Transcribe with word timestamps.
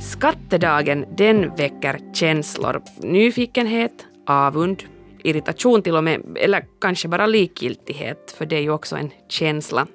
Skattedagen 0.00 1.04
den 1.16 1.54
väcker 1.56 1.98
känslor, 2.14 2.82
nyfikenhet, 2.96 4.06
avund, 4.26 4.82
irritation 5.18 5.82
till 5.82 5.96
och 5.96 6.04
med, 6.04 6.38
eller 6.40 6.64
kanske 6.80 7.08
bara 7.08 7.26
likgiltighet, 7.26 8.34
för 8.38 8.46
det 8.46 8.56
är 8.56 8.60
ju 8.60 8.70
också 8.70 8.96
en 8.96 9.10
känsla. 9.28 9.86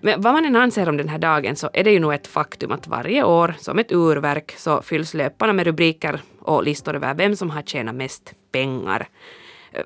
Men 0.00 0.20
vad 0.20 0.34
man 0.34 0.44
än 0.44 0.56
anser 0.56 0.88
om 0.88 0.96
den 0.96 1.08
här 1.08 1.18
dagen 1.18 1.56
så 1.56 1.70
är 1.72 1.84
det 1.84 1.90
ju 1.90 1.98
nog 1.98 2.14
ett 2.14 2.26
faktum 2.26 2.72
att 2.72 2.88
varje 2.88 3.24
år, 3.24 3.54
som 3.58 3.78
ett 3.78 3.92
urverk, 3.92 4.54
så 4.56 4.82
fylls 4.82 5.14
löparna 5.14 5.52
med 5.52 5.66
rubriker 5.66 6.20
och 6.40 6.64
listor 6.64 6.94
över 6.94 7.14
vem 7.14 7.36
som 7.36 7.50
har 7.50 7.62
tjänat 7.62 7.94
mest 7.94 8.34
pengar. 8.52 9.08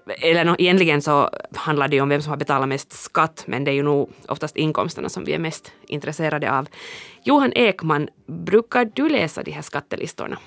Eller 0.07 0.45
no, 0.45 0.57
egentligen 0.59 1.03
så 1.03 1.30
handlar 1.55 1.89
det 1.89 1.96
ju 1.96 2.03
om 2.03 2.09
vem 2.09 2.23
som 2.23 2.30
har 2.30 2.37
betalat 2.37 2.69
mest 2.69 2.93
skatt, 2.93 3.45
men 3.46 3.64
det 3.64 3.71
är 3.71 3.75
ju 3.75 3.82
nog 3.82 4.11
oftast 4.29 4.57
inkomsterna 4.57 5.09
som 5.09 5.25
vi 5.25 5.32
är 5.32 5.39
mest 5.39 5.73
intresserade 5.87 6.53
av. 6.53 6.68
Johan 7.25 7.53
Ekman, 7.53 8.08
brukar 8.27 8.91
du 8.94 9.08
läsa 9.08 9.43
de 9.43 9.50
här 9.50 9.63
skattelistorna? 9.63 10.39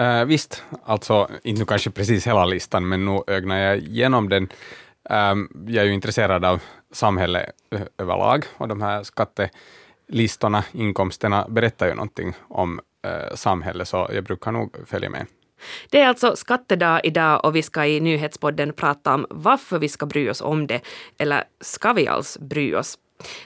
Uh, 0.00 0.24
visst, 0.24 0.62
alltså 0.84 1.28
inte 1.42 1.60
nu 1.60 1.66
kanske 1.66 1.90
precis 1.90 2.26
hela 2.26 2.44
listan, 2.44 2.88
men 2.88 3.04
nu 3.04 3.22
ögnar 3.26 3.58
jag 3.58 3.78
igenom 3.78 4.28
den. 4.28 4.48
Um, 5.10 5.66
jag 5.68 5.84
är 5.84 5.88
ju 5.88 5.94
intresserad 5.94 6.44
av 6.44 6.62
samhället 6.92 7.50
överlag 7.98 8.44
och 8.56 8.68
de 8.68 8.82
här 8.82 9.02
skattelistorna, 9.02 10.64
inkomsterna, 10.72 11.46
berättar 11.48 11.86
ju 11.86 11.94
någonting 11.94 12.34
om 12.48 12.80
eh, 13.04 13.10
uh, 13.10 13.34
samhället, 13.34 13.88
så 13.88 14.10
jag 14.12 14.24
brukar 14.24 14.52
nog 14.52 14.76
följa 14.86 15.10
med. 15.10 15.26
Det 15.90 16.00
är 16.00 16.08
alltså 16.08 16.36
skattedag 16.36 17.00
idag 17.04 17.44
och 17.44 17.56
vi 17.56 17.62
ska 17.62 17.86
i 17.86 18.00
nyhetspodden 18.00 18.72
prata 18.72 19.14
om 19.14 19.26
varför 19.30 19.78
vi 19.78 19.88
ska 19.88 20.06
bry 20.06 20.30
oss 20.30 20.40
om 20.40 20.66
det, 20.66 20.80
eller 21.18 21.44
ska 21.60 21.92
vi 21.92 22.06
alls 22.06 22.38
bry 22.38 22.74
oss? 22.74 22.98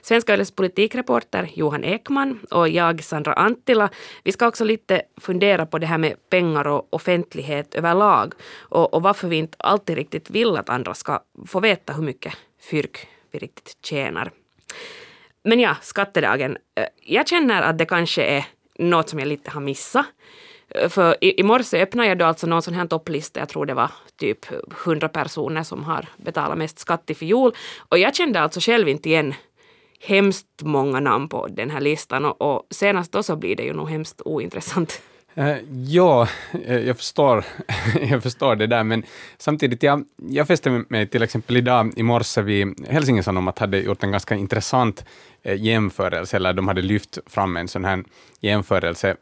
Svenska 0.02 0.34
Yles 0.34 0.50
politikreporter 0.50 1.50
Johan 1.54 1.84
Ekman 1.84 2.38
och 2.50 2.68
jag, 2.68 3.04
Sandra 3.04 3.32
Antila, 3.32 3.88
vi 4.24 4.32
ska 4.32 4.46
också 4.48 4.64
lite 4.64 5.02
fundera 5.20 5.66
på 5.66 5.78
det 5.78 5.86
här 5.86 5.98
med 5.98 6.28
pengar 6.30 6.66
och 6.66 6.88
offentlighet 6.90 7.74
överlag 7.74 8.34
och, 8.58 8.94
och 8.94 9.02
varför 9.02 9.28
vi 9.28 9.36
inte 9.36 9.56
alltid 9.58 9.96
riktigt 9.96 10.30
vill 10.30 10.56
att 10.56 10.68
andra 10.68 10.94
ska 10.94 11.20
få 11.46 11.60
veta 11.60 11.92
hur 11.92 12.02
mycket 12.02 12.34
fyrk 12.70 13.08
vi 13.30 13.38
riktigt 13.38 13.86
tjänar. 13.86 14.30
Men 15.42 15.60
ja, 15.60 15.76
skattedagen. 15.82 16.56
Eh, 16.74 16.86
jag 17.02 17.28
känner 17.28 17.62
att 17.62 17.78
det 17.78 17.84
kanske 17.86 18.22
är 18.22 18.44
något 18.78 19.08
som 19.08 19.18
jag 19.18 19.28
lite 19.28 19.50
har 19.50 19.60
missat. 19.60 20.06
Eh, 20.70 20.88
för 20.88 21.16
i, 21.20 21.40
i 21.40 21.42
morse 21.42 21.82
öppnade 21.82 22.08
jag 22.08 22.18
då 22.18 22.24
alltså 22.24 22.46
någon 22.46 22.62
sån 22.62 22.74
här 22.74 22.86
topplista, 22.86 23.40
jag 23.40 23.48
tror 23.48 23.66
det 23.66 23.74
var 23.74 23.90
typ 24.16 24.46
100 24.84 25.08
personer 25.08 25.62
som 25.62 25.84
har 25.84 26.06
betalat 26.16 26.58
mest 26.58 26.78
skatt 26.78 27.10
i 27.10 27.14
fjol. 27.14 27.52
Och 27.78 27.98
jag 27.98 28.14
kände 28.14 28.40
alltså 28.40 28.60
själv 28.60 28.88
inte 28.88 29.08
igen 29.08 29.34
hemskt 30.00 30.62
många 30.62 31.00
namn 31.00 31.28
på 31.28 31.46
den 31.46 31.70
här 31.70 31.80
listan 31.80 32.24
och, 32.24 32.42
och 32.42 32.66
senast 32.70 33.12
då 33.12 33.22
så 33.22 33.36
blir 33.36 33.56
det 33.56 33.62
ju 33.62 33.72
nog 33.72 33.90
hemskt 33.90 34.22
ointressant. 34.24 35.02
Eh, 35.34 35.56
ja, 35.86 36.28
eh, 36.64 36.78
jag 36.78 36.96
förstår, 36.96 37.44
jag 38.10 38.22
förstår 38.22 38.56
det 38.56 38.66
där, 38.66 38.84
men 38.84 39.02
samtidigt, 39.38 39.82
jag, 39.82 40.04
jag 40.16 40.46
fäste 40.46 40.84
mig 40.88 41.06
till 41.06 41.22
exempel 41.22 41.56
idag 41.56 41.92
i 41.96 42.02
morse 42.02 42.42
vid 42.42 42.86
Helsingin 42.88 43.22
Sanomat 43.22 43.58
hade 43.58 43.78
gjort 43.78 44.02
en 44.02 44.10
ganska 44.10 44.34
intressant 44.34 45.04
eh, 45.42 45.62
jämförelse, 45.62 46.36
eller 46.36 46.52
de 46.52 46.68
hade 46.68 46.82
lyft 46.82 47.18
fram 47.26 47.56
en 47.56 47.68
sån 47.68 47.84
här 47.84 48.04
jämförelse 48.40 49.16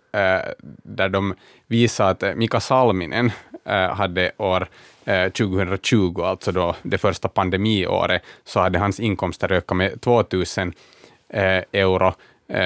där 0.82 1.08
de 1.08 1.34
visade 1.66 2.10
att 2.10 2.36
Mika 2.36 2.60
Salminen 2.60 3.30
hade 3.90 4.32
år 4.36 4.68
2020, 5.32 6.22
alltså 6.22 6.52
då 6.52 6.76
det 6.82 6.98
första 6.98 7.28
pandemiåret, 7.28 8.22
så 8.44 8.60
hade 8.60 8.78
hans 8.78 9.00
inkomster 9.00 9.52
ökat 9.52 9.76
med 9.76 10.00
2000 10.00 10.72
euro, 11.72 12.14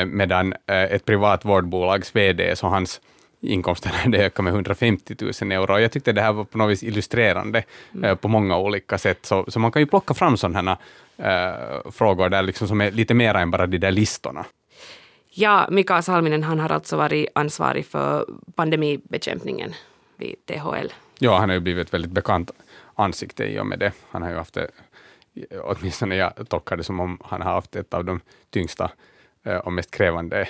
medan 0.07 0.55
ett 0.67 1.05
privat 1.05 1.45
vårdbolags 1.45 2.17
VD, 2.17 2.57
så 2.57 2.67
hans 2.67 3.01
inkomster 3.43 3.91
hade 3.91 4.19
ökat 4.25 4.45
med 4.45 4.53
150 4.53 5.17
000 5.43 5.53
euro. 5.53 5.79
Jag 5.79 5.93
tyckte 5.93 6.13
det 6.13 6.21
här 6.21 6.33
var 6.33 6.45
på 6.45 6.59
något 6.59 6.71
vis 6.71 6.83
illustrerande 6.83 7.63
mm. 7.95 8.17
på 8.17 8.29
många 8.29 8.59
olika 8.59 8.99
sätt, 8.99 9.27
så, 9.27 9.45
så 9.49 9.59
man 9.59 9.73
kan 9.73 9.83
ju 9.83 9.87
plocka 9.87 10.15
fram 10.15 10.37
sådana 10.37 10.79
här 11.19 11.85
äh, 11.85 11.91
frågor 11.91 12.29
där 12.29 12.43
liksom 12.43 12.69
som 12.69 12.81
är 12.81 12.91
lite 12.91 13.15
mer 13.15 13.35
än 13.35 13.51
bara 13.51 13.67
de 13.67 13.79
där 13.79 13.91
listorna. 13.91 14.45
Ja, 15.35 15.67
Mika 15.71 16.03
Salminen 16.03 16.43
han 16.43 16.61
har 16.61 16.73
alltså 16.73 16.97
varit 16.97 17.29
ansvarig 17.35 17.87
för 17.87 18.27
pandemibekämpningen 18.55 19.75
vid 20.17 20.37
THL. 20.47 20.93
Ja, 21.19 21.39
han 21.39 21.49
har 21.49 21.55
ju 21.55 21.61
blivit 21.61 21.87
ett 21.87 21.95
väldigt 21.95 22.11
bekant 22.11 22.51
ansikte 22.95 23.45
i 23.45 23.61
och 23.61 23.67
med 23.67 23.79
det. 23.79 23.93
Han 24.11 24.23
har 24.23 24.31
ju 24.31 24.37
haft 24.37 24.55
det, 24.55 24.71
åtminstone 25.63 26.17
jag 26.17 26.49
tolkar 26.49 26.77
det 26.77 26.85
som 26.85 27.01
om 27.01 27.19
han 27.25 27.43
har 27.43 27.53
haft 27.53 27.77
ett 27.77 27.95
av 27.95 28.05
de 28.05 28.21
tyngsta 28.51 28.91
eh, 29.45 29.57
och 29.57 29.73
mest 29.73 29.91
krävande 29.91 30.49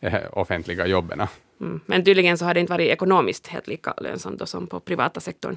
eh, 0.00 0.20
offentliga 0.32 0.86
jobben. 0.86 1.26
Mm. 1.62 1.80
Men 1.86 2.04
tydligen 2.04 2.38
så 2.38 2.44
har 2.44 2.54
det 2.54 2.60
inte 2.60 2.72
varit 2.72 2.90
ekonomiskt 2.90 3.46
helt 3.46 3.66
lika 3.66 3.94
lönsamt 4.00 4.48
som 4.48 4.66
på 4.66 4.80
privata 4.80 5.20
sektorn. 5.20 5.56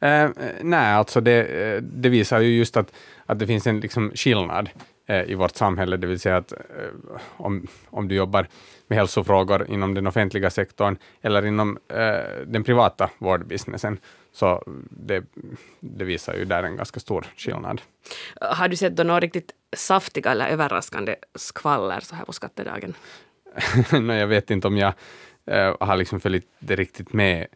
Eh, 0.00 0.30
nej, 0.62 0.92
alltså 0.92 1.20
det, 1.20 1.44
eh, 1.44 1.82
det, 1.82 2.08
visar 2.08 2.40
ju 2.40 2.58
just 2.58 2.76
att, 2.76 2.92
att 3.26 3.38
det 3.38 3.46
finns 3.46 3.66
en 3.66 3.80
liksom 3.80 4.12
skillnad 4.14 4.70
eh, 5.06 5.22
i 5.30 5.34
vårt 5.34 5.56
samhälle, 5.56 5.96
det 5.96 6.06
vill 6.06 6.20
säga 6.20 6.36
att 6.36 6.52
eh, 6.52 6.58
om, 7.36 7.66
om 7.90 8.08
du 8.08 8.14
jobbar 8.14 8.46
med 8.86 8.98
hälsofrågor 8.98 9.70
inom 9.70 9.94
den 9.94 10.06
offentliga 10.06 10.50
sektorn 10.50 10.96
eller 11.22 11.46
inom 11.46 11.78
eh, 11.88 12.46
den 12.46 12.64
privata 12.64 13.10
vårdbusinessen. 13.18 13.98
Så 14.32 14.62
det, 14.90 15.24
det, 15.80 16.04
visar 16.04 16.34
ju 16.34 16.44
där 16.44 16.62
en 16.62 16.76
ganska 16.76 17.00
stor 17.00 17.26
skillnad. 17.36 17.80
Har 18.40 18.68
du 18.68 18.76
sett 18.76 18.96
då 18.96 19.02
några 19.02 19.20
riktigt 19.20 19.50
saftiga 19.76 20.30
eller 20.30 20.48
överraskande 20.48 21.16
skvaller 21.34 22.00
så 22.00 22.14
här 22.14 22.24
på 22.24 22.32
skattedagen? 22.32 22.94
no, 23.92 24.12
jag 24.12 24.26
vet 24.26 24.50
inte 24.50 24.66
om 24.66 24.76
jag 24.76 24.92
eh, 25.50 25.76
har 25.80 25.96
liksom 25.96 26.20
följt 26.20 26.46
det 26.58 26.76
riktigt 26.76 27.12
med 27.12 27.46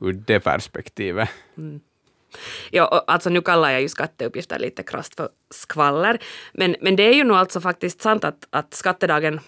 ur 0.00 0.12
det 0.12 0.40
perspektivet. 0.40 1.28
Mm. 1.58 1.80
Ja, 2.70 3.04
alltså 3.06 3.30
nu 3.30 3.40
kallar 3.40 3.70
jag 3.70 3.82
ju 3.82 3.88
skatteuppgifter 3.88 4.58
lite 4.58 4.82
krasst 4.82 5.14
för 5.14 5.28
skvaller. 5.50 6.18
Men, 6.52 6.76
men 6.80 6.96
det 6.96 7.02
är 7.02 7.14
ju 7.14 7.24
nog 7.24 7.36
alltså 7.36 7.60
faktiskt 7.60 8.02
sant 8.02 8.24
att, 8.24 8.46
att 8.50 8.74
skattedagen 8.74 9.40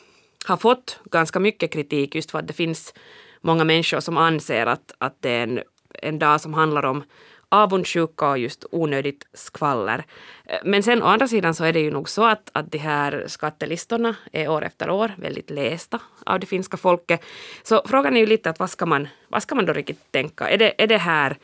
har 0.44 0.56
fått 0.56 1.00
ganska 1.04 1.40
mycket 1.40 1.72
kritik 1.72 2.14
just 2.14 2.30
för 2.30 2.38
att 2.38 2.46
det 2.46 2.52
finns 2.52 2.94
många 3.40 3.64
människor 3.64 4.00
som 4.00 4.16
anser 4.16 4.66
att, 4.66 4.94
att 4.98 5.16
det 5.20 5.30
är 5.30 5.42
en, 5.42 5.60
en 6.02 6.18
dag 6.18 6.40
som 6.40 6.54
handlar 6.54 6.84
om 6.84 7.04
avundsjuka 7.48 8.30
och 8.30 8.38
just 8.38 8.64
onödigt 8.70 9.26
skvaller. 9.32 10.04
Eh, 10.44 10.58
men 10.64 10.82
sen 10.82 11.02
å 11.02 11.06
andra 11.06 11.28
sidan 11.28 11.54
så 11.54 11.64
är 11.64 11.72
det 11.72 11.80
ju 11.80 11.90
nog 11.90 12.08
så 12.08 12.24
att, 12.24 12.50
att 12.52 12.72
de 12.72 12.78
här 12.78 13.24
skattelistorna 13.26 14.16
är 14.32 14.48
år 14.48 14.64
efter 14.64 14.90
år 14.90 15.12
väldigt 15.18 15.50
lästa 15.50 16.00
av 16.26 16.40
det 16.40 16.46
finska 16.46 16.76
folket. 16.76 17.24
Så 17.62 17.82
frågan 17.86 18.16
är 18.16 18.20
ju 18.20 18.26
lite 18.26 18.50
att 18.50 18.58
vad 18.58 18.70
ska 18.70 18.86
man, 18.86 19.08
vad 19.28 19.42
ska 19.42 19.54
man 19.54 19.66
då 19.66 19.72
riktigt 19.72 20.12
tänka? 20.12 20.48
Är 20.48 20.58
det, 20.58 20.82
är 20.82 20.86
det 20.86 20.98
här 20.98 21.36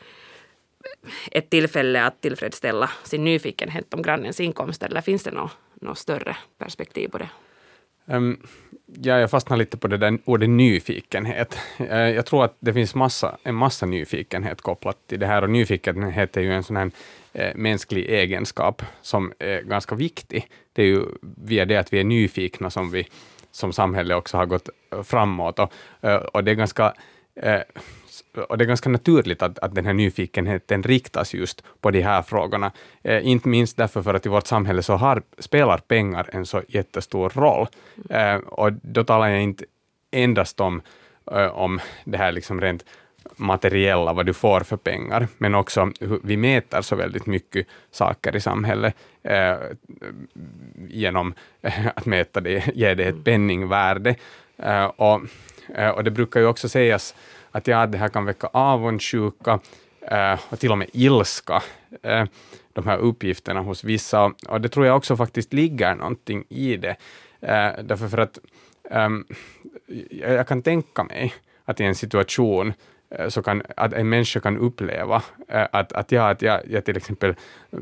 ett 1.31 1.49
tillfälle 1.49 2.03
att 2.03 2.21
tillfredsställa 2.21 2.91
sin 3.03 3.23
nyfikenhet 3.23 3.93
om 3.93 4.01
grannens 4.01 4.39
inkomster 4.39 4.87
eller 4.87 5.01
finns 5.01 5.23
det 5.23 5.31
något, 5.31 5.51
något 5.81 5.97
större 5.97 6.37
perspektiv 6.57 7.07
på 7.07 7.17
det? 7.17 7.29
Um, 8.11 8.39
ja, 8.85 9.19
jag 9.19 9.31
fastnar 9.31 9.57
lite 9.57 9.77
på 9.77 9.87
det 9.87 9.97
där 9.97 10.17
ordet 10.25 10.49
nyfikenhet. 10.49 11.57
Uh, 11.79 12.09
jag 12.09 12.25
tror 12.25 12.45
att 12.45 12.55
det 12.59 12.73
finns 12.73 12.95
massa, 12.95 13.37
en 13.43 13.55
massa 13.55 13.85
nyfikenhet 13.85 14.61
kopplat 14.61 14.97
till 15.07 15.19
det 15.19 15.27
här 15.27 15.41
och 15.41 15.49
nyfikenhet 15.49 16.37
är 16.37 16.41
ju 16.41 16.53
en 16.53 16.63
sån 16.63 16.75
här 16.75 16.85
uh, 17.39 17.55
mänsklig 17.55 18.09
egenskap 18.09 18.81
som 19.01 19.33
är 19.39 19.61
ganska 19.61 19.95
viktig. 19.95 20.47
Det 20.73 20.81
är 20.81 20.87
ju 20.87 21.05
via 21.21 21.65
det 21.65 21.77
att 21.77 21.93
vi 21.93 21.99
är 21.99 22.03
nyfikna 22.03 22.69
som 22.69 22.91
vi 22.91 23.07
som 23.51 23.73
samhälle 23.73 24.15
också 24.15 24.37
har 24.37 24.45
gått 24.45 24.69
framåt 25.03 25.59
och, 25.59 25.73
uh, 26.05 26.15
och 26.15 26.43
det 26.43 26.51
är 26.51 26.55
ganska 26.55 26.93
och 28.49 28.57
det 28.57 28.63
är 28.63 28.67
ganska 28.67 28.89
naturligt 28.89 29.41
att, 29.41 29.59
att 29.59 29.75
den 29.75 29.85
här 29.85 29.93
nyfikenheten 29.93 30.83
riktas 30.83 31.33
just 31.33 31.63
på 31.81 31.91
de 31.91 32.01
här 32.01 32.21
frågorna. 32.21 32.71
Eh, 33.03 33.27
inte 33.27 33.49
minst 33.49 33.77
därför 33.77 34.01
för 34.01 34.13
att 34.13 34.25
i 34.25 34.29
vårt 34.29 34.47
samhälle 34.47 34.83
så 34.83 34.93
har, 34.93 35.21
spelar 35.37 35.77
pengar 35.77 36.29
en 36.31 36.45
så 36.45 36.61
jättestor 36.67 37.29
roll. 37.29 37.67
Eh, 38.09 38.35
och 38.35 38.73
då 38.73 39.03
talar 39.03 39.27
jag 39.27 39.41
inte 39.41 39.65
endast 40.11 40.59
om, 40.59 40.81
eh, 41.31 41.47
om 41.47 41.79
det 42.03 42.17
här 42.17 42.31
liksom 42.31 42.61
rent 42.61 42.85
materiella, 43.35 44.13
vad 44.13 44.25
du 44.25 44.33
får 44.33 44.59
för 44.59 44.77
pengar, 44.77 45.27
men 45.37 45.55
också 45.55 45.91
hur 45.99 46.19
vi 46.23 46.37
mäter 46.37 46.81
så 46.81 46.95
väldigt 46.95 47.25
mycket 47.25 47.67
saker 47.91 48.35
i 48.35 48.41
samhället 48.41 48.95
eh, 49.23 49.55
genom 50.87 51.33
att 51.95 52.05
mäta 52.05 52.41
det, 52.41 52.75
ge 52.75 52.93
det 52.93 53.03
ett 53.03 53.23
penningvärde. 53.23 54.15
Eh, 54.61 54.85
och, 54.85 55.21
eh, 55.75 55.89
och 55.89 56.03
det 56.03 56.11
brukar 56.11 56.39
ju 56.39 56.45
också 56.45 56.69
sägas 56.69 57.15
att 57.51 57.67
ja, 57.67 57.87
det 57.87 57.97
här 57.97 58.09
kan 58.09 58.25
väcka 58.25 58.47
avundsjuka 58.47 59.59
eh, 60.01 60.39
och 60.49 60.59
till 60.59 60.71
och 60.71 60.77
med 60.77 60.89
ilska, 60.93 61.63
de 62.73 62.87
här 62.87 62.97
uppgifterna 62.97 63.59
hos 63.59 63.83
vissa. 63.83 64.33
Och 64.47 64.61
det 64.61 64.69
tror 64.69 64.85
jag 64.85 64.97
också 64.97 65.17
faktiskt 65.17 65.53
ligger 65.53 65.95
någonting 65.95 66.43
i 66.49 66.77
det. 66.77 66.95
Därför 67.83 68.07
för 68.07 68.17
att 68.17 68.39
um, 68.91 69.25
jag 70.09 70.47
kan 70.47 70.61
tänka 70.61 71.03
mig 71.03 71.33
att 71.65 71.79
i 71.79 71.83
en 71.83 71.95
situation 71.95 72.73
Eh, 73.11 73.29
så 73.29 73.41
kan, 73.41 73.61
att 73.77 73.93
en 73.93 74.09
människa 74.09 74.39
kan 74.39 74.57
uppleva 74.57 75.23
eh, 75.47 75.67
att, 75.71 75.93
att, 75.93 76.11
jag, 76.11 76.29
att 76.31 76.41
jag, 76.41 76.59
jag 76.69 76.85
till 76.85 76.97
exempel 76.97 77.29
eh, 77.71 77.79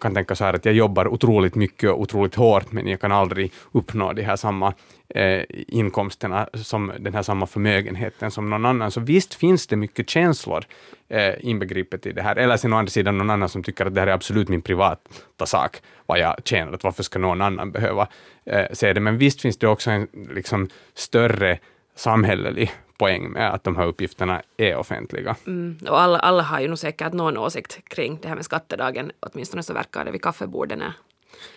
kan 0.00 0.14
tänka 0.14 0.34
så 0.34 0.44
här 0.44 0.54
att 0.54 0.64
jag 0.64 0.74
jobbar 0.74 1.08
otroligt 1.08 1.54
mycket 1.54 1.90
och 1.90 2.00
otroligt 2.00 2.34
hårt, 2.34 2.72
men 2.72 2.88
jag 2.88 3.00
kan 3.00 3.12
aldrig 3.12 3.52
uppnå 3.72 4.12
de 4.12 4.22
här 4.22 4.36
samma 4.36 4.74
eh, 5.08 5.42
inkomsterna, 5.48 6.48
som 6.54 6.92
den 6.98 7.14
här 7.14 7.22
samma 7.22 7.46
förmögenheten 7.46 8.30
som 8.30 8.50
någon 8.50 8.66
annan. 8.66 8.90
Så 8.90 9.00
visst 9.00 9.34
finns 9.34 9.66
det 9.66 9.76
mycket 9.76 10.10
känslor 10.10 10.64
eh, 11.08 11.34
inbegripet 11.40 12.06
i 12.06 12.12
det 12.12 12.22
här. 12.22 12.36
Eller 12.36 12.56
sen 12.56 12.72
å 12.72 12.76
andra 12.76 12.90
sidan 12.90 13.18
någon 13.18 13.30
annan 13.30 13.48
som 13.48 13.62
tycker 13.62 13.86
att 13.86 13.94
det 13.94 14.00
här 14.00 14.08
är 14.08 14.12
absolut 14.12 14.48
min 14.48 14.62
privata 14.62 15.46
sak, 15.46 15.76
vad 16.06 16.18
jag 16.18 16.34
tjänar, 16.44 16.72
att 16.72 16.84
varför 16.84 17.02
ska 17.02 17.18
någon 17.18 17.40
annan 17.40 17.72
behöva 17.72 18.08
eh, 18.46 18.66
se 18.72 18.92
det. 18.92 19.00
Men 19.00 19.18
visst 19.18 19.40
finns 19.40 19.56
det 19.56 19.68
också 19.68 19.90
en 19.90 20.08
liksom, 20.34 20.68
större 20.94 21.58
samhällelig 21.96 22.72
poäng 22.98 23.30
med 23.30 23.54
att 23.54 23.64
de 23.64 23.76
här 23.76 23.86
uppgifterna 23.86 24.42
är 24.56 24.76
offentliga. 24.76 25.36
Mm. 25.46 25.78
Och 25.88 26.00
alla, 26.00 26.18
alla 26.18 26.42
har 26.42 26.60
ju 26.60 26.68
nog 26.68 26.78
säkert 26.78 27.12
någon 27.12 27.36
åsikt 27.36 27.78
kring 27.88 28.18
det 28.22 28.28
här 28.28 28.34
med 28.34 28.44
skattedagen, 28.44 29.12
åtminstone 29.20 29.62
så 29.62 29.74
verkar 29.74 30.04
det 30.04 30.10
vid 30.10 30.22
kaffebordet 30.22 30.78
när, 30.78 30.92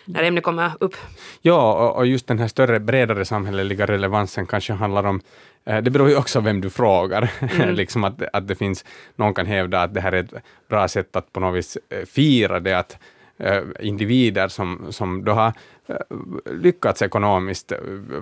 när 0.04 0.22
ämnet 0.22 0.44
kommer 0.44 0.72
upp. 0.80 0.96
Ja, 1.42 1.72
och, 1.74 1.96
och 1.96 2.06
just 2.06 2.26
den 2.26 2.38
här 2.38 2.48
större, 2.48 2.80
bredare 2.80 3.24
samhälleliga 3.24 3.86
relevansen 3.86 4.46
kanske 4.46 4.72
handlar 4.72 5.06
om 5.06 5.20
eh, 5.64 5.82
det 5.82 5.90
beror 5.90 6.08
ju 6.08 6.16
också 6.16 6.40
vem 6.40 6.60
du 6.60 6.70
frågar. 6.70 7.30
Mm. 7.40 7.74
liksom 7.74 8.04
att, 8.04 8.22
att 8.32 8.48
det 8.48 8.54
finns, 8.54 8.84
någon 9.16 9.34
kan 9.34 9.46
hävda 9.46 9.82
att 9.82 9.94
det 9.94 10.00
här 10.00 10.12
är 10.12 10.22
ett 10.22 10.34
bra 10.68 10.88
sätt 10.88 11.16
att 11.16 11.32
på 11.32 11.40
något 11.40 11.56
vis 11.56 11.78
eh, 11.88 12.04
fira 12.04 12.60
det, 12.60 12.78
att 12.78 12.98
Eh, 13.40 13.62
individer 13.80 14.48
som, 14.48 14.86
som 14.90 15.24
då 15.24 15.32
har 15.32 15.52
lyckats 16.44 17.02
ekonomiskt, 17.02 17.72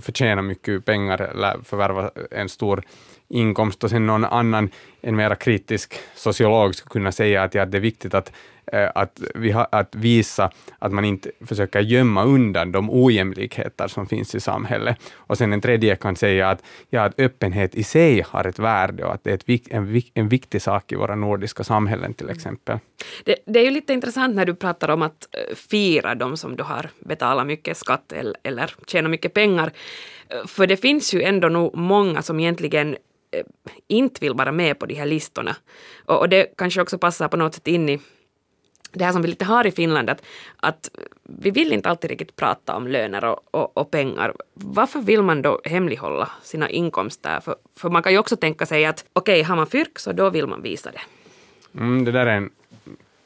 förtjäna 0.00 0.42
mycket 0.42 0.84
pengar 0.84 1.20
eller 1.20 1.58
förvärva 1.64 2.10
en 2.30 2.48
stor 2.48 2.82
inkomst 3.28 3.84
och 3.84 3.90
sen 3.90 4.06
någon 4.06 4.24
annan, 4.24 4.70
en 5.00 5.16
mera 5.16 5.34
kritisk 5.34 5.94
sociolog 6.14 6.74
skulle 6.74 6.90
kunna 6.90 7.12
säga 7.12 7.42
att 7.42 7.54
ja, 7.54 7.66
det 7.66 7.78
är 7.78 7.80
viktigt 7.80 8.14
att 8.14 8.32
att, 8.94 9.20
vi 9.34 9.52
ha, 9.52 9.64
att 9.72 9.94
visa 9.94 10.50
att 10.78 10.92
man 10.92 11.04
inte 11.04 11.30
försöker 11.40 11.80
gömma 11.80 12.24
undan 12.24 12.72
de 12.72 12.90
ojämlikheter 12.90 13.88
som 13.88 14.06
finns 14.06 14.34
i 14.34 14.40
samhället. 14.40 14.96
Och 15.14 15.38
sen 15.38 15.52
en 15.52 15.60
tredje 15.60 15.96
kan 15.96 16.16
säga 16.16 16.50
att, 16.50 16.62
ja, 16.90 17.04
att 17.04 17.20
öppenhet 17.20 17.74
i 17.74 17.82
sig 17.82 18.20
har 18.28 18.44
ett 18.44 18.58
värde 18.58 19.04
och 19.04 19.14
att 19.14 19.24
det 19.24 19.30
är 19.30 19.54
ett, 19.54 19.68
en, 19.70 20.02
en 20.14 20.28
viktig 20.28 20.62
sak 20.62 20.92
i 20.92 20.96
våra 20.96 21.14
nordiska 21.14 21.64
samhällen 21.64 22.14
till 22.14 22.30
exempel. 22.30 22.78
Det, 23.24 23.36
det, 23.46 23.60
är 23.60 23.64
ju 23.64 23.70
lite 23.70 23.92
intressant 23.92 24.36
när 24.36 24.44
du 24.44 24.54
pratar 24.54 24.88
om 24.88 25.02
att 25.02 25.28
eh, 25.32 25.56
fira 25.56 26.14
de 26.14 26.36
som 26.36 26.56
du 26.56 26.62
har 26.62 26.90
betalat 26.98 27.46
mycket 27.46 27.76
skatt 27.76 28.12
eller, 28.12 28.34
eller 28.42 28.74
tjänat 28.86 29.10
mycket 29.10 29.34
pengar. 29.34 29.72
Eh, 30.28 30.46
för 30.46 30.66
det 30.66 30.76
finns 30.76 31.14
ju 31.14 31.22
ändå 31.22 31.48
nog 31.48 31.76
många 31.76 32.22
som 32.22 32.40
egentligen 32.40 32.96
Eh, 33.30 33.44
inte 33.88 34.20
vill 34.20 34.34
vara 34.34 34.52
med 34.52 34.78
på 34.78 34.86
de 34.86 34.94
här 34.94 35.06
listorna. 35.06 35.56
Och, 36.04 36.18
och 36.18 36.28
det 36.28 36.56
kanske 36.56 36.82
också 36.82 36.98
passar 36.98 37.28
på 37.28 37.36
något 37.36 37.54
sätt 37.54 37.68
in 37.68 37.88
i 37.88 38.00
det 38.92 39.04
här 39.04 39.12
som 39.12 39.22
vi 39.22 39.28
lite 39.28 39.44
har 39.44 39.66
i 39.66 39.70
Finland, 39.70 40.10
att, 40.10 40.22
att 40.56 40.90
vi 41.22 41.50
vill 41.50 41.72
inte 41.72 41.88
alltid 41.88 42.10
riktigt 42.10 42.36
prata 42.36 42.76
om 42.76 42.88
löner 42.88 43.24
och, 43.24 43.40
och, 43.50 43.76
och, 43.76 43.90
pengar. 43.90 44.34
Varför 44.54 45.00
vill 45.00 45.22
man 45.22 45.42
då 45.42 45.60
hemlighålla 45.64 46.30
sina 46.42 46.70
inkomster? 46.70 47.40
För, 47.40 47.56
för 47.76 47.90
man 47.90 48.02
kan 48.02 48.12
ju 48.12 48.18
också 48.18 48.36
tänka 48.36 48.66
sig 48.66 48.84
att 48.84 49.04
okej, 49.12 49.40
okay, 49.40 49.42
har 49.42 49.56
man 49.56 49.66
fyrk 49.66 49.98
så 49.98 50.12
då 50.12 50.30
vill 50.30 50.46
man 50.46 50.62
visa 50.62 50.90
det. 50.90 51.00
Mm, 51.78 52.04
det 52.04 52.12
där 52.12 52.26
är 52.26 52.36
en 52.36 52.50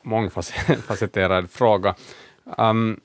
mångfacetterad 0.02 1.50
fråga. 1.50 1.94
Um, 2.58 3.00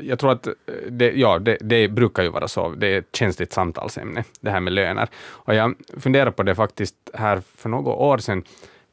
jag 0.00 0.18
tror 0.18 0.32
att 0.32 0.48
det, 0.88 1.12
ja, 1.12 1.38
det, 1.38 1.58
det, 1.60 1.88
brukar 1.88 2.22
ju 2.22 2.28
vara 2.28 2.48
så, 2.48 2.68
det 2.68 2.86
är 2.86 2.98
ett 2.98 3.16
känsligt 3.16 3.52
samtalsämne, 3.52 4.24
det 4.40 4.50
här 4.50 4.60
med 4.60 4.72
löner. 4.72 5.08
Och 5.26 5.54
jag 5.54 5.74
funderar 5.98 6.30
på 6.30 6.42
det 6.42 6.54
faktiskt 6.54 6.96
här 7.14 7.42
för 7.56 7.68
några 7.68 7.92
år 7.92 8.18
sedan, 8.18 8.44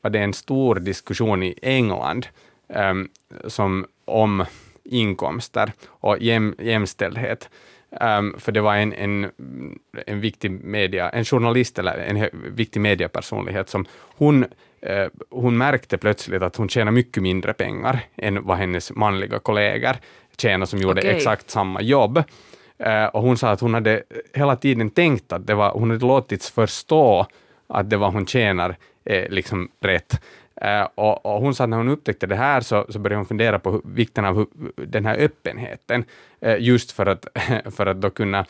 var 0.02 0.10
det 0.10 0.20
en 0.20 0.34
stor 0.34 0.76
diskussion 0.76 1.44
i 1.44 1.56
England 1.62 2.28
um, 2.68 3.10
som 3.48 3.86
om 4.06 4.46
inkomster 4.84 5.72
och 5.86 6.20
jäm, 6.20 6.56
jämställdhet. 6.60 7.50
Um, 7.90 8.36
för 8.40 8.52
det 8.52 8.62
var 8.62 8.76
en, 8.76 8.94
en, 8.94 9.32
en 10.06 10.22
viktig 10.22 10.52
media, 10.52 11.10
en 11.10 11.26
journalist 11.26 11.80
eller 11.80 11.98
en 11.98 12.30
viktig 12.56 12.82
mediepersonlighet 12.82 13.70
som 13.70 13.86
hon, 14.18 14.44
uh, 14.44 15.08
hon 15.30 15.58
märkte 15.58 15.98
plötsligt 15.98 16.42
att 16.42 16.56
hon 16.56 16.70
tjänar 16.70 16.92
mycket 16.92 17.24
mindre 17.24 17.54
pengar 17.54 18.00
än 18.16 18.44
vad 18.44 18.58
hennes 18.58 18.92
manliga 18.92 19.40
kollegor 19.40 19.96
tjänar 20.38 20.66
som 20.66 20.80
gjorde 20.80 21.02
okay. 21.02 21.12
exakt 21.12 21.50
samma 21.50 21.82
jobb. 21.82 22.18
Uh, 22.86 23.06
och 23.06 23.22
hon 23.22 23.38
sa 23.38 23.50
att 23.50 23.62
hon 23.62 23.74
hade 23.74 24.04
hela 24.34 24.56
tiden 24.56 24.90
tänkt 24.90 25.32
att 25.32 25.48
det 25.48 25.54
var, 25.54 25.72
hon 25.72 25.92
hade 25.92 26.06
låtits 26.06 26.52
förstå 26.52 27.28
att 27.68 27.90
det 27.90 27.98
var 27.98 28.12
hon 28.12 28.26
tjänar 28.26 28.78
eh, 29.06 29.30
liksom 29.30 29.70
rätt. 29.80 30.22
Eh, 30.62 30.88
och, 30.96 31.26
och, 31.26 31.42
hon 31.42 31.56
sa 31.56 31.64
att 31.64 31.70
när 31.70 31.78
hon 31.78 31.90
upptäckte 31.90 32.28
det 32.28 32.36
här 32.36 32.62
så, 32.62 32.86
så 32.90 33.00
började 33.00 33.20
hon 33.20 33.26
fundera 33.26 33.60
på 33.60 33.82
vikten 33.86 34.26
av 34.26 34.48
den 34.76 35.06
här 35.06 35.18
öppenheten, 35.18 36.06
eh, 36.40 36.58
just 36.60 36.92
för 36.92 37.06
att, 37.06 37.26
för 37.76 37.86
att 37.86 38.02
då 38.02 38.10
kunna 38.10 38.46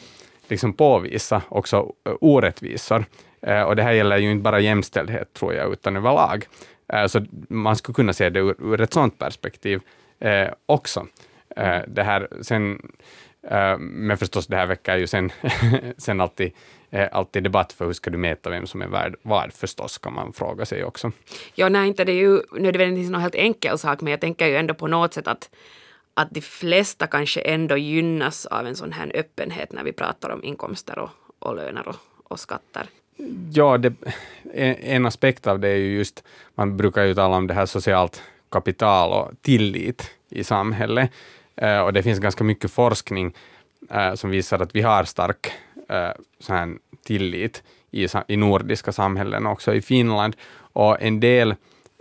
liksom 0.47 0.73
påvisa 0.73 1.41
också 1.49 1.93
eh, 2.05 2.13
orättvisor. 2.21 3.05
Och 3.67 3.75
det 3.75 3.83
här 3.83 3.91
gäller 3.91 4.17
ju 4.17 4.31
inte 4.31 4.43
bara 4.43 4.59
jämställdhet, 4.59 5.33
tror 5.33 5.53
jag, 5.53 5.71
utan 5.71 5.95
överlag. 5.95 6.45
så 7.07 7.25
man 7.49 7.75
skulle 7.75 7.93
kunna 7.93 8.13
se 8.13 8.29
det 8.29 8.39
ur, 8.39 8.55
ur 8.59 8.81
ett 8.81 8.93
sådant 8.93 9.19
perspektiv 9.19 9.81
också. 10.65 11.07
det 11.87 12.03
här, 12.03 12.27
sen, 12.41 12.91
men 13.79 14.17
förstås, 14.17 14.47
det 14.47 14.55
här 14.55 14.65
väcker 14.65 14.97
ju 14.97 15.07
sen, 15.07 15.31
sen 15.97 16.21
alltid 16.21 16.51
är 16.89 17.07
alltid 17.07 17.43
debatt 17.43 17.73
för 17.73 17.85
hur 17.85 17.93
ska 17.93 18.09
du 18.09 18.17
mäta 18.17 18.49
vem 18.49 18.67
som 18.67 18.81
är 18.81 18.87
värd 18.87 19.15
vad 19.21 19.53
förstås, 19.53 19.97
kan 19.97 20.13
man 20.13 20.33
fråga 20.33 20.65
sig 20.65 20.83
också. 20.83 21.11
Ja, 21.55 21.69
nej, 21.69 21.87
inte 21.87 22.03
det 22.03 22.11
är 22.11 22.21
ju 22.21 22.41
nödvändigtvis 22.51 23.09
någon 23.09 23.21
helt 23.21 23.35
enkel 23.35 23.77
sak, 23.77 24.01
men 24.01 24.11
jag 24.11 24.21
tänker 24.21 24.47
ju 24.47 24.55
ändå 24.55 24.73
på 24.73 24.87
något 24.87 25.13
sätt 25.13 25.27
att 25.27 25.49
att 26.13 26.31
de 26.31 26.41
flesta 26.41 27.07
kanske 27.07 27.41
ändå 27.41 27.77
gynnas 27.77 28.45
av 28.45 28.67
en 28.67 28.75
sån 28.75 28.91
här 28.91 29.11
öppenhet 29.15 29.71
när 29.71 29.83
vi 29.83 29.93
pratar 29.93 30.29
om 30.29 30.43
inkomster 30.43 30.99
och, 30.99 31.09
och 31.39 31.55
löner 31.55 31.87
och, 31.87 31.95
och 32.23 32.39
skatter. 32.39 32.87
Ja, 33.53 33.77
det, 33.77 33.93
en 34.83 35.05
aspekt 35.05 35.47
av 35.47 35.59
det 35.59 35.67
är 35.67 35.75
ju 35.75 35.97
just, 35.97 36.23
man 36.55 36.77
brukar 36.77 37.03
ju 37.03 37.13
tala 37.13 37.37
om 37.37 37.47
det 37.47 37.53
här 37.53 37.65
socialt 37.65 38.23
kapital 38.49 39.11
och 39.11 39.31
tillit 39.41 40.11
i 40.29 40.43
samhället. 40.43 41.11
Eh, 41.57 41.79
och 41.79 41.93
det 41.93 42.03
finns 42.03 42.19
ganska 42.19 42.43
mycket 42.43 42.71
forskning 42.71 43.33
eh, 43.91 44.13
som 44.13 44.29
visar 44.29 44.59
att 44.59 44.75
vi 44.75 44.81
har 44.81 45.03
stark 45.03 45.51
eh, 45.89 46.11
så 46.39 46.53
här, 46.53 46.75
tillit 47.05 47.63
i, 47.91 48.07
i 48.27 48.37
nordiska 48.37 48.91
samhällen, 48.91 49.45
också 49.45 49.73
i 49.73 49.81
Finland. 49.81 50.35
Och 50.57 51.01
en 51.01 51.19
del, 51.19 51.55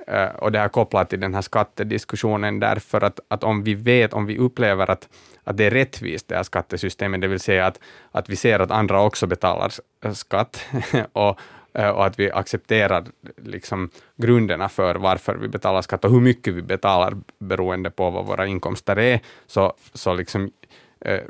eh, 0.07 0.27
och 0.27 0.53
det 0.53 0.59
här 0.59 0.69
kopplat 0.69 1.11
till 1.11 1.21
den 1.21 1.35
här 1.35 1.43
skattediskussionen, 1.43 2.61
därför 2.61 3.01
att, 3.01 3.21
att 3.29 3.45
om 3.45 3.63
vi 3.63 3.75
vet, 3.75 4.13
om 4.13 4.27
vi 4.27 4.39
upplever 4.39 4.91
att, 4.91 5.09
att 5.45 5.57
det 5.57 5.65
är 5.65 5.71
rättvist, 5.71 6.29
det 6.29 6.37
här 6.37 6.43
skattesystemet, 6.43 7.21
det 7.21 7.29
vill 7.29 7.41
säga 7.41 7.67
att, 7.67 7.81
att 8.13 8.29
vi 8.29 8.37
ser 8.37 8.61
att 8.61 8.71
andra 8.71 9.03
också 9.03 9.27
betalar 9.27 9.73
skatt 10.15 10.65
och, 11.13 11.41
Eh, 11.79 11.89
och 11.89 12.07
att 12.07 12.19
vi 12.19 12.31
accepterar 12.31 13.05
liksom 13.37 13.91
grunderna 14.17 14.69
för 14.69 14.95
varför 14.95 15.35
vi 15.35 15.49
betalar 15.49 15.83
skatt 15.83 16.05
och 16.05 16.11
hur 16.11 16.21
mycket 16.21 16.55
vi 16.55 16.63
betalar 16.63 17.15
beroende 17.39 17.91
på 17.91 18.11
vad 18.11 18.27
våra 18.27 18.47
inkomster 18.47 18.99
är, 18.99 19.21
så, 19.47 19.73
så 19.93 20.15
liksom 20.15 20.51
eh, 21.01 21.21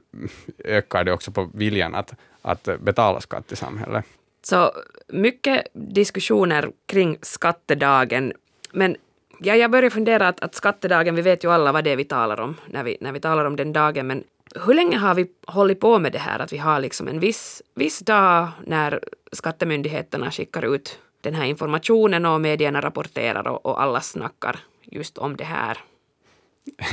ökar 0.65 1.05
det 1.05 1.13
också 1.13 1.31
på 1.31 1.51
viljan 1.55 1.95
att, 1.95 2.15
att 2.43 2.69
betala 2.81 3.21
skatt 3.21 3.53
i 3.53 3.57
samhället. 3.57 4.05
Så 4.43 4.73
mycket 5.09 5.67
diskussioner 5.73 6.71
kring 6.87 7.19
skattedagen, 7.23 8.33
men 8.73 8.97
ja, 9.41 9.55
jag 9.55 9.71
börjar 9.71 9.91
fundera 9.91 10.29
att, 10.29 10.41
att 10.41 10.55
skattedagen, 10.55 11.15
vi 11.15 11.23
vet 11.23 11.45
ju 11.45 11.53
alla 11.53 11.73
vad 11.73 11.85
det 11.85 11.91
är 11.91 11.97
vi 11.97 12.05
talar 12.05 12.41
om 12.41 12.55
när 12.67 12.85
vi, 12.85 12.97
när 13.01 13.13
vi 13.13 13.21
talar 13.21 13.45
om 13.45 13.57
den 13.57 13.73
dagen, 13.73 14.07
men 14.07 14.25
hur 14.67 14.75
länge 14.75 14.99
har 14.99 15.15
vi 15.15 15.27
hållit 15.47 15.81
på 15.81 15.99
med 15.99 16.13
det 16.13 16.19
här 16.19 16.39
att 16.39 16.53
vi 16.53 16.59
har 16.59 16.81
liksom 16.81 17.09
en 17.09 17.21
viss, 17.21 17.63
viss 17.75 17.99
dag 17.99 18.49
när 18.65 19.01
skattemyndigheterna 19.33 20.31
skickar 20.31 20.75
ut 20.75 20.99
den 21.21 21.35
här 21.35 21.45
informationen 21.45 22.27
och 22.27 22.41
medierna 22.41 22.81
rapporterar 22.81 23.49
och, 23.49 23.67
och 23.67 23.83
alla 23.83 24.01
snackar 24.01 24.59
just 24.83 25.19
om 25.19 25.37
det 25.37 25.45
här. 25.45 25.79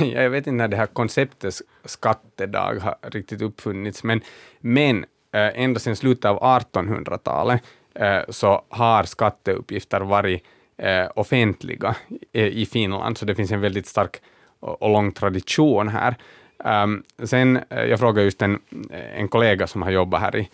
Jag 0.00 0.30
vet 0.30 0.46
inte 0.46 0.50
när 0.50 0.68
det 0.68 0.76
här 0.76 0.86
konceptet 0.86 1.54
skattedag 1.84 2.80
har 2.80 2.96
riktigt 3.02 3.42
uppfunnits, 3.42 4.04
men, 4.04 4.20
men 4.60 5.04
eh, 5.32 5.60
ända 5.62 5.80
sedan 5.80 5.96
slutet 5.96 6.24
av 6.24 6.40
1800-talet 6.40 7.62
eh, 7.94 8.20
så 8.28 8.64
har 8.68 9.04
skatteuppgifter 9.04 10.00
varit 10.00 10.42
eh, 10.76 11.06
offentliga 11.14 11.96
i 12.32 12.66
Finland, 12.66 13.18
så 13.18 13.24
det 13.24 13.34
finns 13.34 13.50
en 13.50 13.60
väldigt 13.60 13.86
stark 13.86 14.16
och 14.60 14.90
lång 14.90 15.12
tradition 15.12 15.88
här. 15.88 16.16
Ehm, 16.64 17.02
sen, 17.24 17.60
jag 17.68 17.98
frågade 17.98 18.24
just 18.24 18.42
en, 18.42 18.60
en 18.90 19.28
kollega 19.28 19.66
som 19.66 19.82
har 19.82 19.90
jobbat 19.90 20.20
här 20.20 20.36
i 20.36 20.50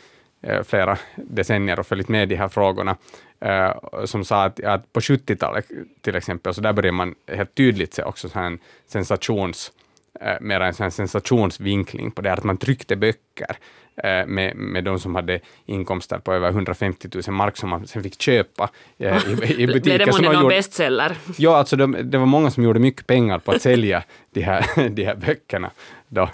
flera 0.65 0.99
decennier 1.17 1.81
och 1.81 1.87
följt 1.87 2.09
med 2.09 2.29
de 2.29 2.37
här 2.37 2.49
frågorna, 2.49 2.97
uh, 3.45 4.05
som 4.05 4.25
sa 4.25 4.45
att, 4.45 4.65
att 4.65 4.93
på 4.93 5.01
70-talet 5.01 5.67
till 6.01 6.17
exempel, 6.17 6.55
så 6.55 6.61
där 6.61 6.73
började 6.73 6.97
man 6.97 7.15
helt 7.27 7.55
tydligt 7.55 7.95
se 7.95 8.03
också 8.03 8.29
så 8.29 8.39
här 8.39 8.47
en 8.47 8.59
sensations 8.87 9.73
eh, 10.21 10.41
mer 10.41 10.61
en 10.61 10.75
sån 10.75 10.91
sensationsvinkling 10.91 12.11
på 12.11 12.23
det, 12.23 12.33
att 12.33 12.45
man 12.45 12.57
tryckte 12.57 12.97
böcker 12.97 13.57
eh, 13.97 14.27
med, 14.27 14.57
med 14.57 14.85
de 14.85 14.99
som 14.99 15.15
hade 15.15 15.41
inkomster 15.67 16.19
på 16.19 16.33
över 16.33 16.49
150 16.49 17.09
000 17.27 17.37
mark 17.37 17.57
som 17.57 17.71
man 17.71 17.87
sen 17.87 18.03
fick 18.03 18.23
köpa 18.23 18.71
eh, 18.99 19.29
i, 19.29 19.63
i 19.63 19.67
butiker. 19.67 19.81
Blev 19.81 19.99
det 19.99 20.07
månne 20.07 20.33
någon 20.33 20.49
bestseller? 20.49 21.17
Ja, 21.37 21.57
alltså 21.57 21.77
de, 21.77 21.97
det 22.03 22.19
var 22.19 22.27
många 22.27 22.51
som 22.51 22.65
gjorde 22.65 22.81
mycket 22.81 23.07
pengar 23.07 23.39
på 23.39 23.53
att 23.53 23.63
sälja 23.63 24.03
de 24.31 24.41
här, 24.41 24.89
de 24.89 25.05
här 25.05 25.15
böckerna. 25.15 25.71
Då. 26.09 26.31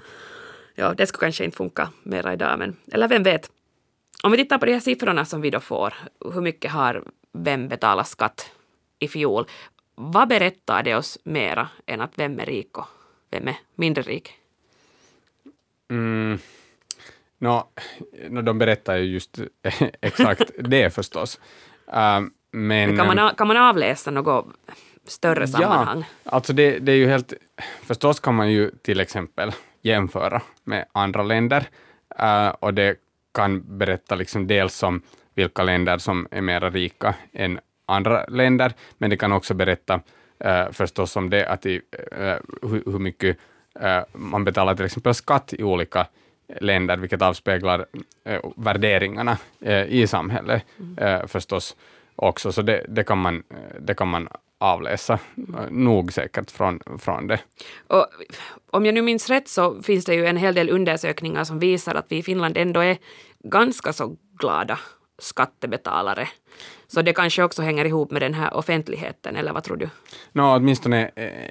Ja, 0.75 0.95
det 0.95 1.07
skulle 1.07 1.27
kanske 1.27 1.45
inte 1.45 1.57
funka 1.57 1.89
mera 2.03 2.33
idag, 2.33 2.59
men 2.59 2.77
eller 2.93 3.09
vem 3.09 3.23
vet. 3.23 3.51
Om 4.23 4.33
vi 4.33 4.39
tittar 4.39 4.59
på 4.59 4.67
de 4.67 4.73
här 4.73 4.81
siffrorna 4.81 5.25
som 5.25 5.41
vi 5.41 5.51
då 5.51 5.61
får, 5.61 5.95
hur 6.35 6.41
mycket 6.41 6.71
har 6.71 7.05
vem 7.33 7.69
betalat 7.69 8.09
skatt 8.09 8.51
i 8.99 9.09
fjol? 9.09 9.47
Vad 9.95 10.29
berättar 10.29 10.83
det 10.83 10.95
oss 10.95 11.19
mera 11.25 11.69
än 11.87 12.01
att 12.01 12.19
vem 12.19 12.41
är 12.41 12.47
rik 12.47 12.79
och 12.79 12.87
vem 13.31 13.49
är 13.49 13.57
mindre 13.75 14.03
rik? 14.03 14.33
Mm. 15.91 16.39
No, 17.39 17.69
no, 18.29 18.43
de 18.43 18.59
berättar 18.59 18.97
ju 18.97 19.05
just 19.05 19.39
exakt 20.01 20.51
det 20.59 20.95
förstås. 20.95 21.41
Uh, 21.89 22.27
men, 22.51 22.97
kan, 22.97 23.17
man, 23.17 23.35
kan 23.35 23.47
man 23.49 23.57
avläsa 23.57 24.11
något 24.11 24.47
större 25.05 25.49
sammanhang? 25.49 26.05
Ja, 26.25 26.31
alltså 26.31 26.53
det, 26.53 26.79
det 26.79 26.93
är 26.93 26.97
ju 26.97 27.07
helt... 27.07 27.33
Förstås 27.83 28.21
kan 28.21 28.35
man 28.35 28.53
ju 28.53 28.71
till 28.83 29.01
exempel 29.01 29.53
jämföra 29.83 30.43
med 30.65 30.87
andra 30.93 31.23
länder 31.23 31.69
uh, 32.23 32.49
och 32.49 32.75
det 32.75 32.97
kan 33.37 33.79
berätta 33.79 34.15
liksom 34.15 34.47
dels 34.47 34.83
om 34.83 35.03
vilka 35.35 35.63
länder 35.63 35.99
som 35.99 36.29
är 36.31 36.41
mer 36.41 36.71
rika 36.71 37.15
än 37.33 37.61
andra 37.87 38.25
länder, 38.27 38.73
men 38.99 39.11
det 39.11 39.17
kan 39.17 39.33
också 39.33 39.55
berätta 39.55 40.01
uh, 40.45 40.73
förstås 40.73 41.17
om 41.17 41.31
det 41.31 41.47
att 41.47 41.67
i, 41.67 41.77
uh, 41.77 42.69
hur, 42.71 42.83
hur, 42.93 42.99
mycket 42.99 43.37
uh, 43.83 44.01
man 44.13 44.45
betalar 44.45 44.75
till 44.75 44.85
exempel 44.85 45.15
skatt 45.15 45.53
i 45.53 45.63
olika 45.63 46.07
länder, 46.61 46.97
vilket 46.97 47.23
avspeglar 47.23 47.87
uh, 48.29 48.39
värderingarna 48.57 49.39
i 49.89 50.07
samhället 50.07 50.63
mm. 50.79 51.29
förstås 51.29 51.77
också, 52.17 52.53
så 52.53 52.63
det, 52.63 52.87
det, 52.89 53.05
kan 53.05 53.19
man, 53.19 53.43
det 53.81 53.95
kan 53.95 54.09
man 54.09 54.29
avläsa 54.59 55.19
nog 55.71 56.13
säkert 56.13 56.51
från, 56.51 56.81
från 56.99 57.27
det. 57.27 57.41
Och 57.87 58.07
om 58.71 58.87
jag 58.87 58.95
nu 58.95 59.03
minns 59.03 59.29
rätt 59.29 59.49
så 59.49 59.83
finns 59.83 60.05
det 60.05 60.15
ju 60.15 60.27
en 60.27 60.37
hel 60.37 60.55
del 60.55 60.71
undersökningar 60.71 61.45
som 61.45 61.59
visar 61.59 61.95
att 61.95 62.07
vi 62.09 62.17
i 62.17 62.23
Finland 62.23 62.57
ändå 62.57 62.81
är 62.81 62.99
ganska 63.39 63.93
så 63.93 64.17
glada 64.39 64.79
skattebetalare. 65.19 66.29
Så 66.87 67.03
det 67.03 67.13
kanske 67.13 67.43
också 67.43 67.63
hänger 67.63 67.85
ihop 67.85 68.11
med 68.11 68.23
den 68.23 68.35
här 68.35 68.55
offentligheten, 68.55 69.37
eller 69.37 69.53
vad 69.53 69.65
tror 69.65 69.77
du? 69.77 69.89
No, 70.33 70.43
åtminstone, 70.43 71.11
eh, 71.15 71.51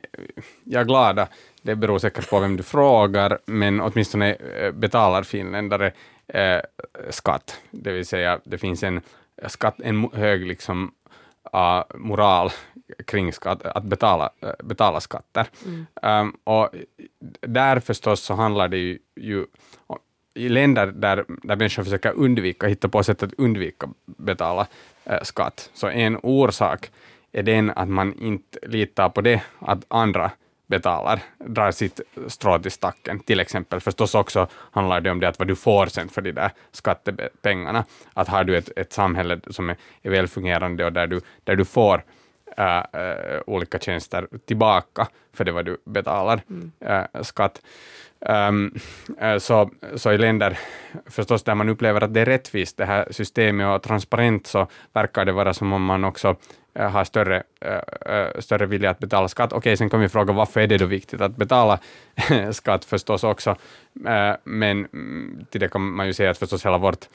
jag 0.63 0.81
är 0.81 0.85
glada. 0.85 1.27
Det 1.62 1.75
beror 1.75 2.00
säkert 2.00 2.29
på 2.29 2.39
vem 2.39 2.57
du 2.57 2.63
frågar, 2.63 3.39
men 3.45 3.81
åtminstone 3.81 4.33
eh, 4.33 4.71
betalar 4.71 5.24
finländare 5.24 5.91
eh, 6.27 6.59
skatt. 7.09 7.59
Det 7.71 7.91
vill 7.91 8.05
säga, 8.05 8.39
det 8.43 8.57
finns 8.57 8.83
en, 8.83 9.01
skatt, 9.47 9.75
en 9.83 10.09
hög 10.13 10.45
liksom, 10.47 10.91
uh, 11.54 11.84
moral 11.96 12.52
kring 13.08 13.34
skatt, 13.34 13.66
att 13.66 13.84
betala, 13.84 14.30
uh, 14.44 14.52
betala 14.64 15.00
skatter. 15.00 15.48
Mm. 15.66 15.86
Um, 16.02 16.38
och 16.44 16.70
där 17.42 17.80
förstås 17.80 18.22
så 18.22 18.34
handlar 18.34 18.68
det 18.68 18.78
ju, 18.78 19.00
ju 19.16 19.46
i 20.36 20.50
länder 20.50 20.88
där, 20.88 21.25
där 21.28 21.56
människor 21.56 21.84
försöker 21.84 22.12
undvika, 22.12 22.68
hitta 22.68 22.90
på 22.90 23.04
sätt 23.04 23.24
att 23.24 23.34
undvika 23.34 23.90
betala 24.06 24.68
äh, 25.04 25.22
skatt. 25.24 25.70
Så 25.74 25.88
en 25.88 26.18
orsak 26.24 26.92
är 27.32 27.44
den 27.44 27.70
att 27.70 27.90
man 27.90 28.20
inte 28.20 28.60
litar 28.68 29.10
på 29.10 29.22
det 29.22 29.42
att 29.60 29.86
andra 29.88 30.32
betalar, 30.67 31.19
drar 31.38 31.72
sitt 31.72 32.00
strå 32.27 32.60
till 32.60 32.72
stacken. 32.72 33.19
Till 33.19 33.39
exempel 33.39 33.79
förstås 33.79 34.15
också 34.15 34.48
handlar 34.72 35.01
det 35.01 35.12
om 35.12 35.19
det 35.19 35.29
att 35.29 35.39
vad 35.39 35.48
du 35.48 35.55
får 35.55 35.86
sen 35.86 36.10
för 36.10 36.22
de 36.22 36.31
där 36.31 36.51
skattepengarna. 36.72 37.86
Att 38.13 38.27
har 38.27 38.43
du 38.43 38.57
ett, 38.57 38.69
ett 38.75 38.93
samhälle 38.93 39.39
som 39.50 39.69
är, 39.69 39.75
är 40.01 40.10
välfungerande 40.10 40.86
och 40.86 40.93
där 40.93 41.07
du, 41.07 41.22
där 41.43 41.55
du 41.55 41.65
får 41.65 42.03
äh, 42.57 42.77
äh, 42.77 43.41
olika 43.48 43.79
tjänster 43.79 44.27
tillbaka 44.45 45.07
för 45.34 45.45
det 45.45 45.51
vad 45.51 45.65
du 45.65 45.77
betalar 45.86 46.41
mm. 46.50 46.72
äh, 46.79 47.22
skatt, 47.22 47.62
Um, 48.29 48.74
så, 49.39 49.70
så 49.96 50.12
i 50.12 50.17
länder 50.17 50.58
förstås 51.05 51.44
där 51.44 51.55
man 51.55 51.70
upplever 51.70 52.01
att 52.01 52.13
det 52.13 52.22
är 52.22 52.25
rättvist, 52.25 52.77
det 52.77 52.86
här 52.86 53.08
systemet 53.12 53.75
och 53.75 53.84
transparent, 53.84 54.48
så 54.48 54.67
verkar 54.94 55.25
det 55.25 55.32
vara 55.32 55.53
som 55.53 55.74
om 55.74 55.86
man 55.86 56.03
också 56.03 56.36
uh, 56.79 56.89
har 56.89 57.03
större, 57.03 57.44
uh, 57.65 58.39
större 58.39 58.65
vilja 58.65 58.89
att 58.89 59.00
betala 59.00 59.27
skatt. 59.27 59.53
Okej, 59.53 59.58
okay, 59.58 59.77
sen 59.77 59.89
kan 59.89 60.00
vi 60.00 60.10
fråga 60.10 60.34
varför 60.34 60.62
är 60.62 60.67
det 60.67 60.77
då 60.77 60.86
viktigt 60.86 61.22
att 61.22 61.36
betala 61.36 61.79
skatt 62.51 62.86
förstås 62.86 63.24
också, 63.24 63.50
uh, 63.50 64.36
men 64.44 64.86
mm, 64.94 65.46
till 65.50 65.62
det 65.62 65.67
kan 65.67 65.82
man 65.82 66.08
ju 66.08 66.13
säga 66.13 66.32
att 66.32 66.38
förstås 66.38 66.65
hela 66.65 66.77
vårt 66.77 67.05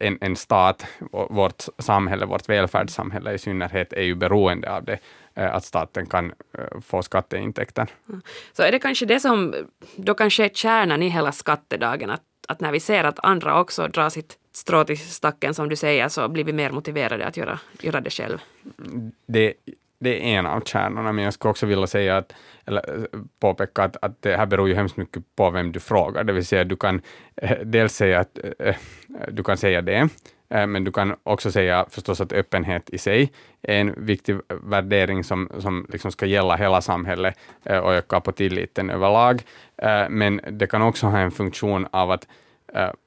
en, 0.00 0.18
en 0.20 0.36
stat, 0.36 0.86
vårt 1.30 1.64
samhälle, 1.78 2.26
vårt 2.26 2.48
välfärdssamhälle 2.48 3.32
i 3.32 3.38
synnerhet, 3.38 3.92
är 3.92 4.02
ju 4.02 4.14
beroende 4.14 4.72
av 4.72 4.84
det. 4.84 4.98
Eh, 5.38 5.54
att 5.54 5.64
staten 5.64 6.06
kan 6.06 6.32
eh, 6.58 6.80
få 6.80 7.02
skatteintäkter. 7.02 7.90
Mm. 8.08 8.22
Så 8.52 8.62
är 8.62 8.72
det 8.72 8.78
kanske 8.78 9.06
det 9.06 9.20
som 9.20 9.54
då 9.96 10.14
kanske 10.14 10.44
är 10.44 10.48
kärnan 10.48 11.02
i 11.02 11.08
hela 11.08 11.32
skattedagen, 11.32 12.10
att, 12.10 12.22
att 12.48 12.60
när 12.60 12.72
vi 12.72 12.80
ser 12.80 13.04
att 13.04 13.24
andra 13.24 13.60
också 13.60 13.88
drar 13.88 14.08
sitt 14.08 14.38
strå 14.52 14.84
till 14.84 14.98
stacken 14.98 15.54
som 15.54 15.68
du 15.68 15.76
säger, 15.76 16.08
så 16.08 16.28
blir 16.28 16.44
vi 16.44 16.52
mer 16.52 16.70
motiverade 16.70 17.26
att 17.26 17.36
göra, 17.36 17.58
göra 17.80 18.00
det 18.00 18.10
själv? 18.10 18.38
Det, 19.26 19.54
det 19.98 20.34
är 20.34 20.38
en 20.38 20.46
av 20.46 20.60
kärnorna, 20.60 21.12
men 21.12 21.24
jag 21.24 21.34
skulle 21.34 21.50
också 21.50 21.66
vilja 21.66 21.86
säga 21.86 22.16
att, 22.16 22.32
eller 22.66 22.94
eh, 22.94 23.20
påpeka 23.40 23.82
att, 23.82 23.96
att 24.02 24.22
det 24.22 24.36
här 24.36 24.46
beror 24.46 24.68
ju 24.68 24.74
hemskt 24.74 24.96
mycket 24.96 25.22
på 25.36 25.50
vem 25.50 25.72
du 25.72 25.80
frågar, 25.80 26.24
det 26.24 26.32
vill 26.32 26.46
säga 26.46 26.64
du 26.64 26.76
kan 26.76 27.02
dels 27.64 27.94
säga 27.94 28.20
att 28.20 28.38
du 29.28 29.42
kan 29.42 29.56
säga 29.56 29.82
det, 29.82 30.08
Eh, 30.50 30.66
men 30.66 30.84
du 30.84 30.92
kan 30.92 31.16
också 31.22 31.50
säga 31.50 31.86
förstås 31.90 32.20
att 32.20 32.32
öppenhet 32.32 32.90
i 32.90 32.98
sig 32.98 33.32
är 33.62 33.80
en 33.80 34.06
viktig 34.06 34.36
värdering 34.48 35.24
som, 35.24 35.50
som 35.58 35.86
liksom 35.88 36.12
ska 36.12 36.26
gälla 36.26 36.56
hela 36.56 36.80
samhället 36.80 37.38
eh, 37.64 37.78
och 37.78 37.94
öka 37.94 38.20
på 38.20 38.32
tilliten 38.32 38.90
överlag. 38.90 39.42
Eh, 39.76 40.08
men 40.10 40.40
det 40.50 40.66
kan 40.66 40.82
också 40.82 41.06
ha 41.06 41.18
en 41.18 41.30
funktion 41.30 41.86
av 41.90 42.10
att 42.10 42.26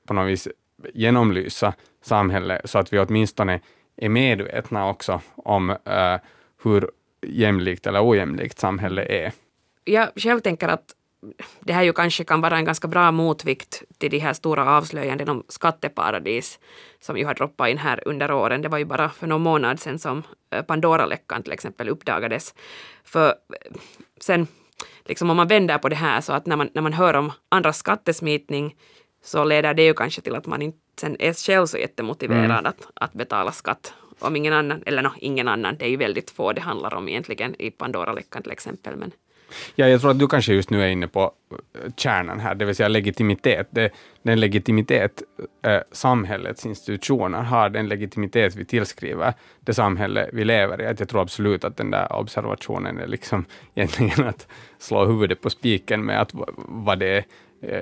på 0.07 0.13
något 0.13 0.27
vis 0.27 0.47
genomlysa 0.93 1.73
samhället 2.03 2.69
så 2.69 2.79
att 2.79 2.93
vi 2.93 2.99
åtminstone 2.99 3.59
är 3.95 4.09
medvetna 4.09 4.89
också 4.89 5.21
om 5.35 5.75
hur 6.63 6.89
jämlikt 7.27 7.87
eller 7.87 8.09
ojämlikt 8.09 8.59
samhället 8.59 9.09
är. 9.09 9.31
Jag 9.83 10.09
själv 10.15 10.39
tänker 10.39 10.67
att 10.67 10.95
det 11.59 11.73
här 11.73 11.83
ju 11.83 11.93
kanske 11.93 12.23
kan 12.23 12.41
vara 12.41 12.57
en 12.57 12.65
ganska 12.65 12.87
bra 12.87 13.11
motvikt 13.11 13.83
till 13.97 14.11
de 14.11 14.19
här 14.19 14.33
stora 14.33 14.77
avslöjandena 14.77 15.31
om 15.31 15.43
skatteparadis 15.47 16.59
som 16.99 17.17
ju 17.17 17.25
har 17.25 17.33
droppat 17.33 17.69
in 17.69 17.77
här 17.77 18.07
under 18.07 18.31
åren. 18.31 18.61
Det 18.61 18.69
var 18.69 18.77
ju 18.77 18.85
bara 18.85 19.09
för 19.09 19.27
någon 19.27 19.41
månad 19.41 19.79
sedan 19.79 19.99
som 19.99 20.23
eh, 20.51 20.61
Pandora-läckan 20.61 21.43
till 21.43 21.53
exempel 21.53 21.89
uppdagades. 21.89 22.55
För 23.03 23.29
eh, 23.29 23.79
sen, 24.21 24.47
liksom 25.05 25.29
om 25.29 25.37
man 25.37 25.47
vänder 25.47 25.77
på 25.77 25.89
det 25.89 25.95
här 25.95 26.21
så 26.21 26.33
att 26.33 26.45
när 26.45 26.55
man, 26.55 26.69
när 26.73 26.81
man 26.81 26.93
hör 26.93 27.13
om 27.13 27.31
andras 27.49 27.77
skattesmitning 27.77 28.75
så 29.23 29.43
leder 29.43 29.73
det 29.73 29.83
ju 29.83 29.93
kanske 29.93 30.21
till 30.21 30.35
att 30.35 30.45
man 30.45 30.61
inte 30.61 30.77
sen 30.99 31.15
är 31.19 31.33
själv 31.33 31.65
så 31.65 31.77
jättemotiverad 31.77 32.51
mm. 32.51 32.65
att, 32.65 32.87
att 32.93 33.13
betala 33.13 33.51
skatt 33.51 33.93
om 34.19 34.35
ingen 34.35 34.53
annan, 34.53 34.83
eller 34.85 35.01
no, 35.01 35.11
ingen 35.17 35.47
annan, 35.47 35.77
det 35.77 35.85
är 35.85 35.89
ju 35.89 35.97
väldigt 35.97 36.29
få 36.31 36.53
det 36.53 36.61
handlar 36.61 36.93
om 36.93 37.09
egentligen 37.09 37.61
i 37.61 37.71
Pandora-läckan 37.71 38.43
till 38.43 38.51
exempel. 38.51 38.95
Men, 38.95 39.11
Ja, 39.75 39.87
jag 39.87 40.01
tror 40.01 40.11
att 40.11 40.19
du 40.19 40.27
kanske 40.27 40.53
just 40.53 40.69
nu 40.69 40.83
är 40.83 40.87
inne 40.87 41.07
på 41.07 41.21
eh, 41.21 41.91
kärnan 41.97 42.39
här, 42.39 42.55
det 42.55 42.65
vill 42.65 42.75
säga 42.75 42.89
legitimitet. 42.89 43.67
Det, 43.69 43.89
den 44.23 44.39
legitimitet 44.39 45.23
eh, 45.65 45.79
samhällets 45.91 46.65
institutioner 46.65 47.41
har, 47.41 47.69
den 47.69 47.87
legitimitet 47.87 48.55
vi 48.55 48.65
tillskriver 48.65 49.33
det 49.59 49.73
samhälle 49.73 50.29
vi 50.33 50.45
lever 50.45 50.81
i. 50.81 50.85
Att 50.85 50.99
jag 50.99 51.09
tror 51.09 51.21
absolut 51.21 51.63
att 51.63 51.77
den 51.77 51.91
där 51.91 52.13
observationen 52.13 52.97
är 52.97 53.07
liksom 53.07 53.45
egentligen 53.75 54.27
att 54.27 54.47
slå 54.79 55.05
huvudet 55.05 55.41
på 55.41 55.49
spiken 55.49 56.05
med 56.05 56.21
att 56.21 56.31
vad 56.57 56.99
det, 56.99 57.25
eh, 57.61 57.81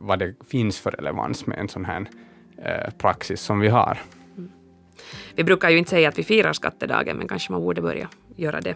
vad 0.00 0.18
det 0.18 0.34
finns 0.50 0.80
för 0.80 0.90
relevans 0.90 1.46
med 1.46 1.58
en 1.58 1.68
sån 1.68 1.84
här 1.84 2.06
eh, 2.56 2.90
praxis 2.98 3.40
som 3.40 3.60
vi 3.60 3.68
har. 3.68 3.98
Mm. 4.36 4.50
Vi 5.34 5.44
brukar 5.44 5.70
ju 5.70 5.78
inte 5.78 5.90
säga 5.90 6.08
att 6.08 6.18
vi 6.18 6.22
firar 6.22 6.52
skattedagen, 6.52 7.16
men 7.16 7.28
kanske 7.28 7.52
man 7.52 7.60
borde 7.60 7.82
börja 7.82 8.08
göra 8.36 8.60
det. 8.60 8.74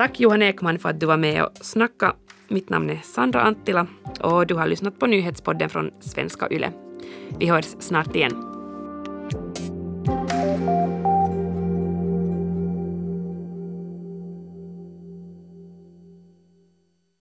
Tack 0.00 0.20
Johan 0.20 0.42
Ekman 0.42 0.78
för 0.78 0.88
att 0.88 1.00
du 1.00 1.06
var 1.06 1.16
med 1.16 1.44
och 1.44 1.56
snackade. 1.60 2.12
Mitt 2.48 2.70
namn 2.70 2.90
är 2.90 3.00
Sandra 3.04 3.42
Anttila 3.42 3.86
och 4.20 4.46
du 4.46 4.54
har 4.54 4.66
lyssnat 4.66 4.98
på 4.98 5.06
nyhetspodden 5.06 5.70
från 5.70 5.90
Svenska 6.00 6.48
Yle. 6.50 6.72
Vi 7.38 7.46
hörs 7.46 7.64
snart 7.78 8.16
igen. 8.16 8.59